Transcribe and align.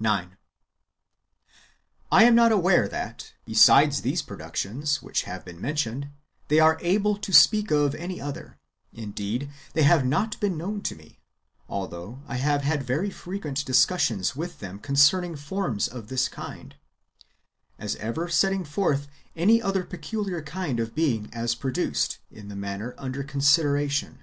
9. 0.00 0.38
I 2.10 2.24
am 2.24 2.34
not 2.34 2.50
aware 2.52 2.88
that, 2.88 3.34
besides 3.44 4.00
these 4.00 4.22
productions 4.22 5.02
[which 5.02 5.24
have 5.24 5.44
been 5.44 5.60
mentioned], 5.60 6.08
they 6.48 6.58
are 6.58 6.78
able 6.80 7.18
to 7.18 7.32
speak 7.34 7.70
of 7.70 7.94
any 7.96 8.18
other; 8.18 8.58
indeed, 8.94 9.50
they 9.74 9.82
have 9.82 10.06
not 10.06 10.40
been 10.40 10.56
known 10.56 10.80
to 10.80 10.94
me 10.94 11.20
(although 11.68 12.22
I 12.26 12.36
have 12.36 12.62
had 12.62 12.82
very 12.82 13.10
frequent 13.10 13.62
discussions 13.66 14.34
with 14.34 14.58
them 14.60 14.78
concerning 14.78 15.36
forms 15.36 15.86
of 15.86 16.08
this 16.08 16.30
kind) 16.30 16.76
as 17.78 17.94
ever 17.96 18.26
setting 18.26 18.64
forth 18.64 19.06
any 19.36 19.60
other 19.60 19.84
peculiar 19.84 20.40
kind 20.40 20.80
of 20.80 20.94
being 20.94 21.28
as 21.34 21.54
produced 21.54 22.20
[in 22.30 22.48
the 22.48 22.56
manner 22.56 22.94
under 22.96 23.22
consideration]. 23.22 24.20